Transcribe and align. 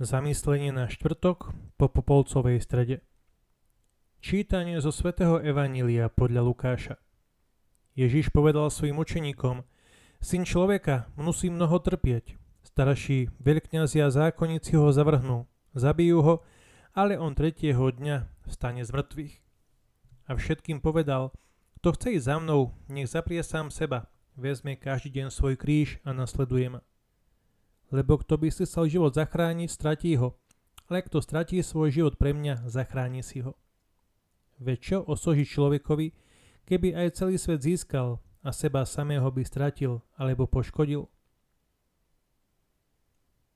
Zamyslenie 0.00 0.72
na 0.72 0.88
štvrtok 0.88 1.52
po 1.76 1.92
Popolcovej 1.92 2.64
strede. 2.64 3.04
Čítanie 4.24 4.80
zo 4.80 4.96
svätého 4.96 5.36
Evanília 5.44 6.08
podľa 6.08 6.40
Lukáša. 6.40 6.96
Ježiš 7.92 8.32
povedal 8.32 8.72
svojim 8.72 8.96
učeníkom, 8.96 9.60
Syn 10.24 10.48
človeka 10.48 11.12
musí 11.20 11.52
mnoho 11.52 11.76
trpieť. 11.84 12.32
Starší 12.64 13.28
veľkňazi 13.44 14.00
a 14.00 14.08
zákonníci 14.08 14.72
ho 14.80 14.88
zavrhnú, 14.88 15.44
zabijú 15.76 16.24
ho, 16.24 16.34
ale 16.96 17.20
on 17.20 17.36
tretieho 17.36 17.92
dňa 17.92 18.24
vstane 18.48 18.80
z 18.80 18.96
mŕtvych. 18.96 19.34
A 20.32 20.40
všetkým 20.40 20.80
povedal, 20.80 21.36
kto 21.84 21.92
chce 21.92 22.16
ísť 22.16 22.24
za 22.24 22.36
mnou, 22.40 22.72
nech 22.88 23.12
zaprie 23.12 23.44
sám 23.44 23.68
seba, 23.68 24.08
vezme 24.32 24.80
každý 24.80 25.20
deň 25.20 25.28
svoj 25.28 25.60
kríž 25.60 26.00
a 26.08 26.16
nasleduje 26.16 26.72
ma 26.72 26.80
lebo 27.90 28.18
kto 28.22 28.38
by 28.38 28.48
si 28.50 28.66
chcel 28.66 28.86
život 28.86 29.14
zachrániť, 29.14 29.68
stratí 29.70 30.14
ho. 30.14 30.38
Ale 30.90 31.06
kto 31.06 31.22
stratí 31.22 31.62
svoj 31.62 31.90
život 31.90 32.14
pre 32.18 32.34
mňa, 32.34 32.66
zachráni 32.66 33.22
si 33.22 33.42
ho. 33.42 33.54
Veď 34.58 34.78
čo 34.78 34.98
osoží 35.06 35.46
človekovi, 35.46 36.14
keby 36.66 36.94
aj 36.94 37.18
celý 37.22 37.38
svet 37.38 37.62
získal 37.62 38.18
a 38.42 38.50
seba 38.50 38.82
samého 38.82 39.26
by 39.30 39.42
stratil 39.46 40.02
alebo 40.18 40.50
poškodil? 40.50 41.06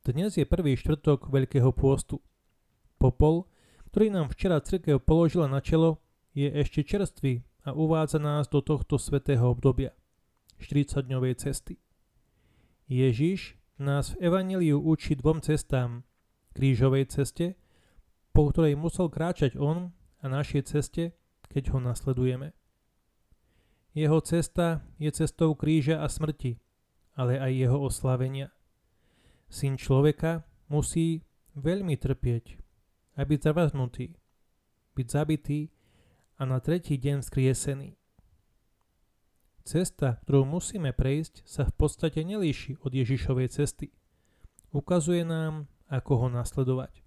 Dnes 0.00 0.32
je 0.32 0.48
prvý 0.48 0.80
štvrtok 0.80 1.28
Veľkého 1.28 1.76
pôstu. 1.76 2.24
Popol, 2.96 3.44
ktorý 3.92 4.08
nám 4.08 4.32
včera 4.32 4.56
cirkev 4.64 5.04
položila 5.04 5.44
na 5.44 5.60
čelo, 5.60 6.00
je 6.32 6.48
ešte 6.48 6.80
čerstvý 6.86 7.44
a 7.68 7.76
uvádza 7.76 8.16
nás 8.16 8.48
do 8.48 8.64
tohto 8.64 8.96
svetého 8.96 9.44
obdobia, 9.52 9.92
40-dňovej 10.56 11.34
cesty. 11.36 11.76
Ježiš 12.88 13.59
nás 13.80 14.12
v 14.12 14.28
Evangeliu 14.28 14.76
učí 14.80 15.16
dvom 15.16 15.40
cestám. 15.40 16.04
Krížovej 16.52 17.08
ceste, 17.08 17.56
po 18.34 18.50
ktorej 18.50 18.76
musel 18.76 19.08
kráčať 19.08 19.56
on 19.56 19.96
a 20.20 20.26
našej 20.28 20.62
ceste, 20.68 21.16
keď 21.48 21.74
ho 21.74 21.78
nasledujeme. 21.80 22.52
Jeho 23.94 24.20
cesta 24.22 24.86
je 25.02 25.10
cestou 25.10 25.54
kríža 25.58 26.02
a 26.02 26.06
smrti, 26.06 26.58
ale 27.18 27.40
aj 27.40 27.52
jeho 27.54 27.78
oslavenia. 27.80 28.54
Syn 29.50 29.74
človeka 29.74 30.46
musí 30.70 31.26
veľmi 31.58 31.98
trpieť 31.98 32.58
a 33.18 33.26
byť 33.26 33.40
zavaznutý, 33.42 34.14
byť 34.94 35.06
zabitý 35.10 35.70
a 36.38 36.46
na 36.46 36.62
tretí 36.62 36.96
deň 36.96 37.26
skriesený. 37.26 37.99
Cesta, 39.70 40.18
ktorú 40.26 40.50
musíme 40.50 40.90
prejsť, 40.90 41.46
sa 41.46 41.62
v 41.62 41.70
podstate 41.78 42.26
nelíši 42.26 42.82
od 42.82 42.90
Ježišovej 42.90 43.54
cesty. 43.54 43.94
Ukazuje 44.74 45.22
nám, 45.22 45.70
ako 45.86 46.26
ho 46.26 46.26
nasledovať. 46.26 47.06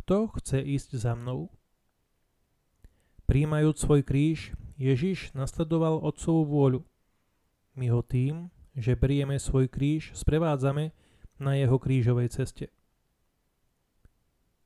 Kto 0.00 0.32
chce 0.32 0.64
ísť 0.64 0.96
za 0.96 1.12
mnou? 1.12 1.52
Príjmajúc 3.28 3.76
svoj 3.76 4.00
kríž, 4.00 4.56
Ježiš 4.80 5.36
nasledoval 5.36 6.00
Otcovú 6.00 6.48
vôľu. 6.48 6.80
My 7.76 7.92
ho 7.92 8.00
tým, 8.00 8.48
že 8.72 8.96
berieme 8.96 9.36
svoj 9.36 9.68
kríž, 9.68 10.16
sprevádzame 10.16 10.96
na 11.36 11.52
jeho 11.52 11.76
krížovej 11.76 12.32
ceste. 12.32 12.72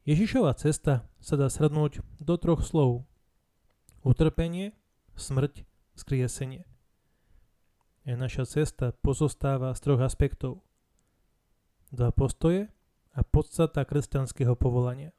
Ježišova 0.06 0.54
cesta 0.54 1.02
sa 1.18 1.34
dá 1.34 1.50
shrnúť 1.50 1.98
do 2.22 2.38
troch 2.38 2.62
slov. 2.62 3.02
Utrpenie, 4.06 4.70
smrť 5.18 5.66
skriesenie. 6.00 6.64
A 8.08 8.16
naša 8.16 8.48
cesta 8.48 8.96
pozostáva 9.04 9.70
z 9.76 9.80
troch 9.84 10.00
aspektov. 10.00 10.64
Dva 11.92 12.08
postoje 12.10 12.72
a 13.12 13.20
podstata 13.20 13.84
kresťanského 13.84 14.56
povolania. 14.56 15.12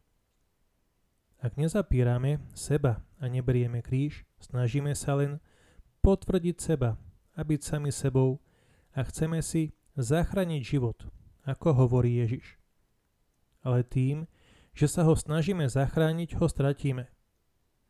Ak 1.42 1.58
nezapírame 1.58 2.42
seba 2.54 3.02
a 3.22 3.26
neberieme 3.30 3.82
kríž, 3.82 4.26
snažíme 4.42 4.94
sa 4.94 5.18
len 5.18 5.42
potvrdiť 6.02 6.58
seba 6.58 6.98
a 7.38 7.42
byť 7.42 7.62
sami 7.62 7.90
sebou 7.94 8.42
a 8.94 9.02
chceme 9.06 9.42
si 9.42 9.74
zachrániť 9.98 10.62
život, 10.62 10.98
ako 11.46 11.86
hovorí 11.86 12.22
Ježiš. 12.22 12.58
Ale 13.62 13.86
tým, 13.86 14.26
že 14.74 14.90
sa 14.90 15.06
ho 15.06 15.14
snažíme 15.14 15.66
zachrániť, 15.70 16.38
ho 16.38 16.46
stratíme. 16.50 17.10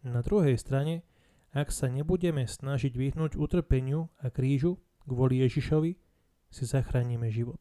Na 0.01 0.21
druhej 0.23 0.57
strane 0.57 1.05
ak 1.51 1.67
sa 1.71 1.91
nebudeme 1.91 2.47
snažiť 2.47 2.95
vyhnúť 2.95 3.35
utrpeniu 3.35 4.07
a 4.23 4.31
krížu 4.31 4.79
kvôli 5.03 5.43
Ježišovi, 5.43 5.99
si 6.51 6.63
zachránime 6.67 7.31
život. 7.31 7.59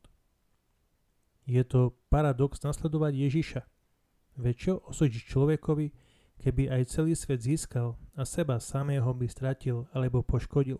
Je 1.46 1.62
to 1.62 1.94
paradox 2.10 2.62
nasledovať 2.62 3.12
Ježiša. 3.14 3.62
Veď 4.38 4.54
čo 4.54 4.74
osúdiť 4.86 5.30
človekovi, 5.30 5.86
keby 6.42 6.70
aj 6.70 6.90
celý 6.90 7.14
svet 7.14 7.42
získal 7.42 7.98
a 8.14 8.22
seba 8.26 8.58
samého 8.58 9.10
by 9.14 9.26
stratil 9.30 9.86
alebo 9.94 10.22
poškodil? 10.22 10.78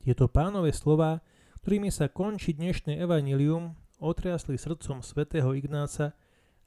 Tieto 0.00 0.28
pánové 0.28 0.72
slova, 0.76 1.24
ktorými 1.64 1.88
sa 1.88 2.12
končí 2.12 2.52
dnešné 2.52 3.00
evanilium, 3.00 3.72
otriasli 3.96 4.60
srdcom 4.60 5.00
svätého 5.00 5.56
Ignáca 5.56 6.12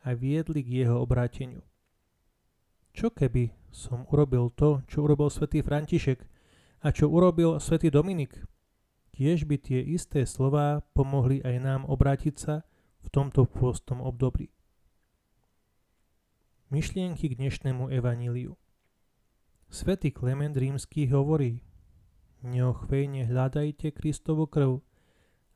a 0.02 0.18
viedli 0.18 0.66
k 0.66 0.86
jeho 0.86 0.98
obráteniu. 1.02 1.62
Čo 2.98 3.14
keby 3.14 3.54
som 3.78 4.10
urobil 4.10 4.50
to, 4.58 4.82
čo 4.90 5.06
urobil 5.06 5.30
svätý 5.30 5.62
František 5.62 6.26
a 6.82 6.90
čo 6.90 7.14
urobil 7.14 7.62
svätý 7.62 7.94
Dominik? 7.94 8.34
Tiež 9.14 9.46
by 9.46 9.62
tie 9.62 9.86
isté 9.86 10.26
slová 10.26 10.82
pomohli 10.98 11.46
aj 11.46 11.56
nám 11.62 11.82
obrátiť 11.86 12.36
sa 12.42 12.66
v 13.06 13.08
tomto 13.14 13.46
pôstom 13.46 14.02
období. 14.02 14.50
Myšlienky 16.74 17.30
k 17.30 17.38
dnešnému 17.38 17.94
evaníliu 17.94 18.58
Svetý 19.70 20.10
Klement 20.10 20.58
rímsky 20.58 21.06
hovorí 21.14 21.62
Neochvejne 22.42 23.30
hľadajte 23.30 23.94
Kristovu 23.94 24.50
krv 24.50 24.82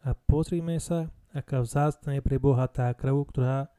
a 0.05 0.13
pozrime 0.13 0.77
sa, 0.77 1.09
aká 1.33 1.65
vzácna 1.65 2.17
je 2.17 2.21
pre 2.21 2.37
Boha 2.37 2.69
tá 2.69 2.93
krv, 2.93 3.17
ktorá, 3.33 3.69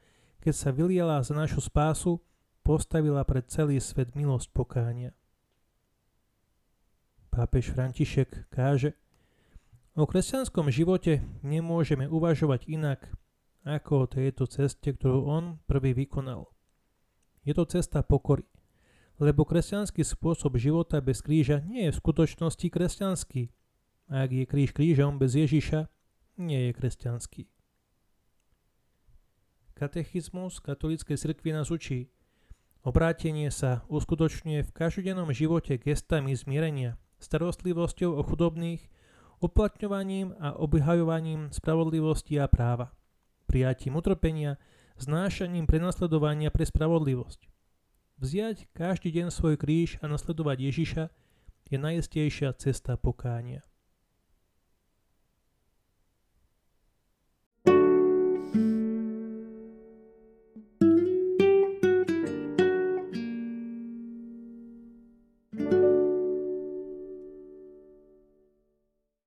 keď 0.43 0.55
sa 0.55 0.71
vyliala 0.75 1.23
za 1.23 1.35
našu 1.35 1.63
spásu, 1.63 2.19
postavila 2.63 3.27
pred 3.27 3.47
celý 3.51 3.83
svet 3.83 4.15
milosť 4.15 4.49
pokánia. 4.55 5.11
Pápež 7.35 7.73
František 7.75 8.49
káže, 8.53 8.95
o 9.99 10.07
kresťanskom 10.07 10.71
živote 10.71 11.21
nemôžeme 11.43 12.07
uvažovať 12.07 12.69
inak 12.71 13.11
ako 13.63 14.07
o 14.07 14.11
tejto 14.11 14.47
ceste, 14.51 14.91
ktorú 14.91 15.27
on 15.27 15.45
prvý 15.71 15.95
vykonal. 15.95 16.51
Je 17.43 17.55
to 17.55 17.67
cesta 17.67 18.03
pokory, 18.03 18.47
lebo 19.19 19.47
kresťanský 19.47 20.03
spôsob 20.03 20.59
života 20.59 21.03
bez 21.03 21.23
kríža 21.23 21.63
nie 21.67 21.91
je 21.91 21.95
v 21.95 22.01
skutočnosti 22.03 22.67
kresťanský. 22.71 23.43
Ak 24.11 24.31
je 24.31 24.45
kríž 24.45 24.75
krížom 24.75 25.19
bez 25.19 25.39
Ježiša, 25.39 25.89
nie 26.43 26.69
je 26.69 26.71
kresťanský. 26.75 27.43
Katechizmus 29.73 30.63
katolíckej 30.63 31.19
cirkvi 31.19 31.51
nás 31.51 31.71
učí, 31.73 32.13
Obrátenie 32.83 33.47
sa 33.55 33.87
uskutočňuje 33.87 34.67
v 34.67 34.75
každodennom 34.75 35.31
živote 35.31 35.79
gestami 35.79 36.35
zmierenia, 36.35 36.99
starostlivosťou 37.23 38.19
o 38.19 38.23
chudobných, 38.27 38.83
uplatňovaním 39.39 40.35
a 40.43 40.59
obhajovaním 40.59 41.55
spravodlivosti 41.55 42.43
a 42.43 42.51
práva, 42.51 42.91
prijatím 43.47 44.03
utrpenia, 44.03 44.59
znášaním 44.99 45.71
prenasledovania 45.71 46.51
pre 46.51 46.67
spravodlivosť. 46.67 47.47
Vziať 48.19 48.67
každý 48.75 49.15
deň 49.15 49.31
svoj 49.31 49.55
kríž 49.63 50.03
a 50.03 50.11
nasledovať 50.11 50.59
Ježiša 50.67 51.05
je 51.71 51.79
najistejšia 51.79 52.51
cesta 52.59 52.99
pokánia. 52.99 53.63